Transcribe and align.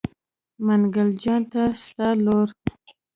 منګل 0.65 1.09
جان 1.21 1.41
ته 1.51 1.61
ستا 1.83 2.07
لور. 2.23 2.47